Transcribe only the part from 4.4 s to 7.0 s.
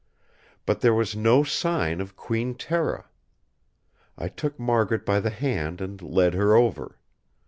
Margaret by the hand and led her over.